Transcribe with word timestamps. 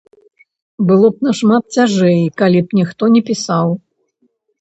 Было 0.87 1.09
б 1.17 1.27
нашмат 1.27 1.63
цяжэй, 1.77 2.21
калі 2.43 2.59
б 2.71 2.79
ніхто 2.79 3.03
не 3.17 3.21
пісаў. 3.29 3.67